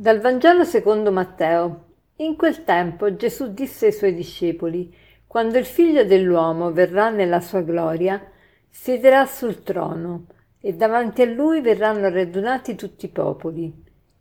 [0.00, 1.86] Dal Vangelo secondo Matteo.
[2.18, 4.94] In quel tempo Gesù disse ai suoi discepoli,
[5.26, 8.24] Quando il figlio dell'uomo verrà nella sua gloria,
[8.68, 10.26] siederà sul trono,
[10.60, 13.74] e davanti a lui verranno radunati tutti i popoli.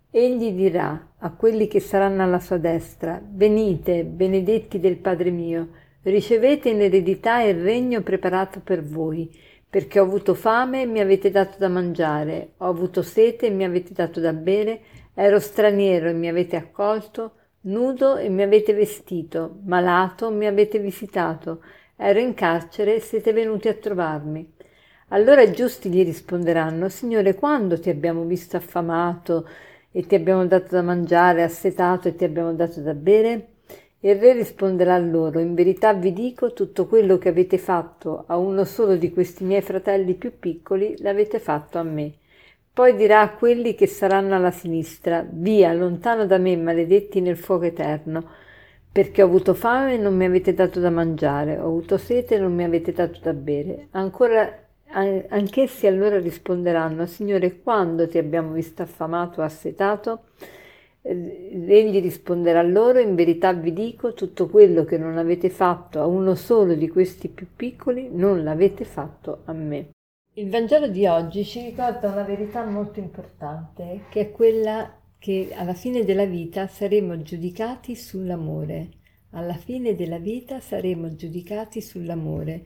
[0.09, 5.67] Egli dirà a quelli che saranno alla sua destra, Venite, benedetti del Padre mio,
[6.01, 9.29] ricevete in eredità il regno preparato per voi,
[9.69, 13.63] perché ho avuto fame e mi avete dato da mangiare, ho avuto sete e mi
[13.63, 14.79] avete dato da bere,
[15.19, 17.31] Ero straniero e mi avete accolto,
[17.61, 21.63] nudo e mi avete vestito, malato mi avete visitato,
[21.95, 24.47] ero in carcere e siete venuti a trovarmi.
[25.07, 29.49] Allora i giusti gli risponderanno, Signore, quando ti abbiamo visto affamato
[29.91, 33.47] e ti abbiamo dato da mangiare, assetato e ti abbiamo dato da bere?
[34.01, 38.65] Il re risponderà loro, in verità vi dico, tutto quello che avete fatto a uno
[38.65, 42.13] solo di questi miei fratelli più piccoli, l'avete fatto a me.
[42.77, 47.63] Poi dirà a quelli che saranno alla sinistra, via, lontano da me, maledetti nel fuoco
[47.63, 48.23] eterno,
[48.91, 52.37] perché ho avuto fame e non mi avete dato da mangiare, ho avuto sete e
[52.37, 53.87] non mi avete dato da bere.
[53.93, 54.47] Ancora
[54.91, 60.25] anch'essi allora risponderanno, Signore, quando ti abbiamo visto affamato o assetato?
[61.01, 66.35] Egli risponderà loro, in verità vi dico, tutto quello che non avete fatto a uno
[66.35, 69.87] solo di questi più piccoli, non l'avete fatto a me.
[70.37, 75.73] Il Vangelo di oggi ci ricorda una verità molto importante, che è quella che alla
[75.73, 78.89] fine della vita saremo giudicati sull'amore.
[79.31, 82.61] Alla fine della vita saremo giudicati sull'amore.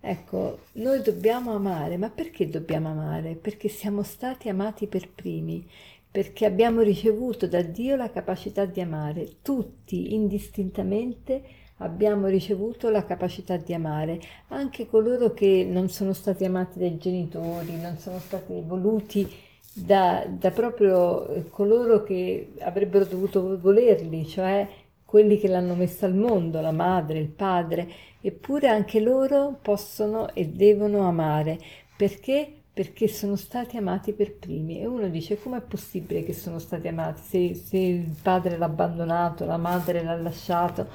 [0.00, 3.34] Ecco, noi dobbiamo amare, ma perché dobbiamo amare?
[3.34, 5.68] Perché siamo stati amati per primi,
[6.08, 11.42] perché abbiamo ricevuto da Dio la capacità di amare, tutti indistintamente
[11.82, 17.78] abbiamo ricevuto la capacità di amare anche coloro che non sono stati amati dai genitori,
[17.80, 19.28] non sono stati voluti
[19.72, 24.66] da, da proprio coloro che avrebbero dovuto volerli, cioè
[25.04, 27.88] quelli che l'hanno messa al mondo, la madre, il padre,
[28.20, 31.58] eppure anche loro possono e devono amare.
[31.96, 32.48] Perché?
[32.72, 34.80] Perché sono stati amati per primi.
[34.80, 39.44] E uno dice: com'è possibile che sono stati amati se, se il padre l'ha abbandonato,
[39.44, 40.86] la madre l'ha lasciato?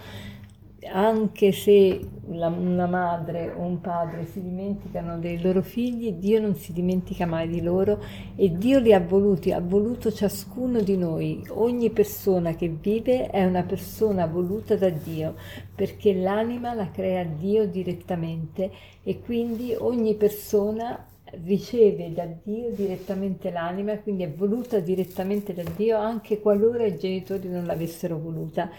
[0.91, 6.55] Anche se la, una madre o un padre si dimenticano dei loro figli, Dio non
[6.55, 8.03] si dimentica mai di loro
[8.35, 11.45] e Dio li ha voluti, ha voluto ciascuno di noi.
[11.49, 15.35] Ogni persona che vive è una persona voluta da Dio,
[15.73, 18.71] perché l'anima la crea Dio direttamente
[19.03, 21.05] e quindi ogni persona
[21.43, 27.49] riceve da Dio direttamente l'anima, quindi è voluta direttamente da Dio anche qualora i genitori
[27.49, 28.69] non l'avessero voluta.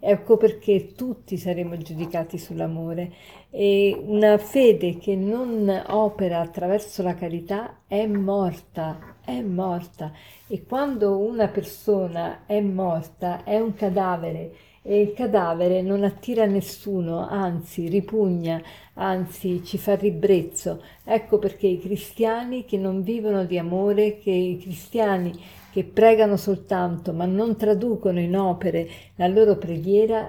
[0.00, 3.12] Ecco perché tutti saremo giudicati sull'amore.
[3.50, 10.12] E una fede che non opera attraverso la carità è morta, è morta.
[10.46, 14.52] E quando una persona è morta è un cadavere.
[14.82, 18.62] E il cadavere non attira nessuno, anzi ripugna,
[18.94, 20.82] anzi ci fa ribrezzo.
[21.04, 25.32] Ecco perché i cristiani che non vivono di amore, che i cristiani
[25.78, 30.28] che pregano soltanto ma non traducono in opere la loro preghiera,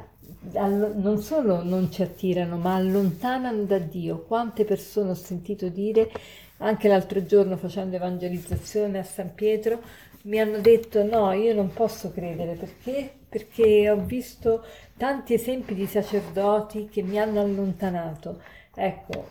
[0.51, 4.19] non solo non ci attirano ma allontanano da Dio.
[4.27, 6.11] Quante persone ho sentito dire,
[6.57, 9.81] anche l'altro giorno facendo evangelizzazione a San Pietro,
[10.25, 13.11] mi hanno detto no, io non posso credere perché?
[13.27, 14.63] Perché ho visto
[14.97, 18.39] tanti esempi di sacerdoti che mi hanno allontanato.
[18.75, 19.29] Ecco,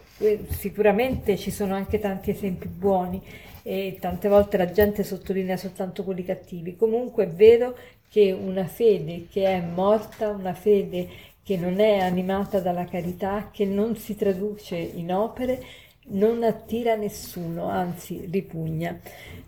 [0.51, 3.23] sicuramente ci sono anche tanti esempi buoni,
[3.63, 6.77] e tante volte la gente sottolinea soltanto quelli cattivi.
[6.77, 7.77] Comunque è vero
[8.09, 11.09] che una fede che è morta, una fede
[11.43, 15.63] che non è animata dalla carità, che non si traduce in opere,
[16.11, 18.99] non attira nessuno, anzi ripugna.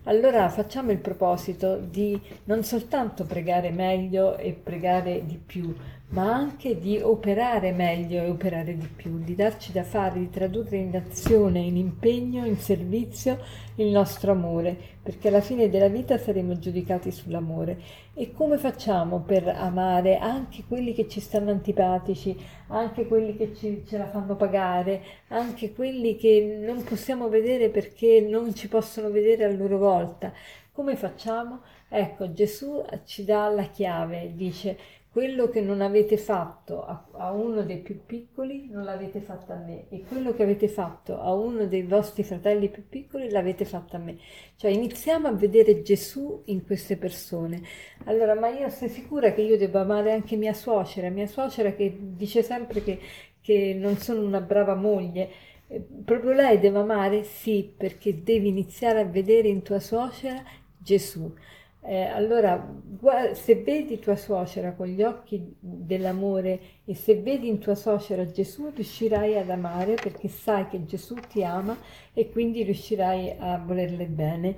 [0.04, 5.74] Allora facciamo il proposito di non soltanto pregare meglio e pregare di più,
[6.10, 10.76] ma anche di operare meglio e operare di più, di darci da fare, di tradurre
[10.76, 13.38] in azione, in impegno, in servizio
[13.76, 17.80] il nostro amore, perché alla fine della vita saremo giudicati sull'amore.
[18.14, 22.36] E come facciamo per amare anche quelli che ci stanno antipatici,
[22.68, 28.20] anche quelli che ci, ce la fanno pagare, anche quelli che non possiamo vedere perché
[28.20, 30.32] non ci possono vedere a loro volta?
[30.72, 31.60] Come facciamo?
[31.88, 34.78] Ecco, Gesù ci dà la chiave, dice
[35.10, 39.56] quello che non avete fatto a, a, uno dei più piccoli non l'avete fatto a
[39.56, 43.96] me e quello che avete fatto a uno dei vostri fratelli più piccoli l'avete fatto
[43.96, 44.18] a me.
[44.54, 47.60] Cioè iniziamo a vedere Gesù in queste persone.
[48.04, 51.92] Allora, ma io sei sicura che io devo amare anche mia suocera, mia suocera che
[51.98, 53.00] dice sempre che,
[53.40, 55.28] che non sono una brava moglie.
[55.66, 57.24] Eh, proprio lei deve amare?
[57.24, 60.40] Sì, perché devi iniziare a vedere in tua suocera
[60.78, 61.34] Gesù.
[61.82, 62.62] Eh, allora,
[63.32, 68.70] se vedi tua suocera con gli occhi dell'amore e se vedi in tua suocera Gesù,
[68.74, 71.76] riuscirai ad amare perché sai che Gesù ti ama
[72.12, 74.56] e quindi riuscirai a volerle bene.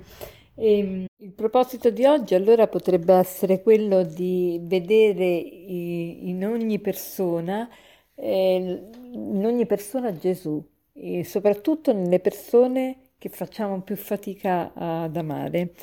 [0.55, 7.69] E, ehm, il proposito di oggi allora potrebbe essere quello di vedere in ogni persona,
[8.15, 8.81] eh,
[9.13, 10.61] in ogni persona Gesù,
[11.23, 15.73] soprattutto nelle persone che facciamo più fatica ad amare.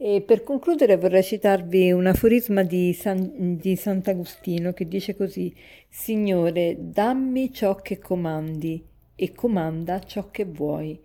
[0.00, 5.52] E per concludere vorrei citarvi un aforisma di, San, di Sant'Agostino che dice così,
[5.88, 8.86] Signore, dammi ciò che comandi
[9.16, 11.02] e comanda ciò che vuoi.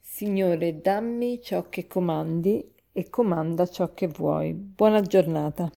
[0.00, 4.52] Signore, dammi ciò che comandi e comanda ciò che vuoi.
[4.54, 5.70] Buona giornata.